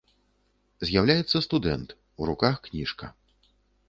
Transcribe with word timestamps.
З'яўляецца 0.89 1.37
студэнт, 1.47 1.93
у 2.21 2.31
руках 2.31 2.55
кніжка. 2.69 3.11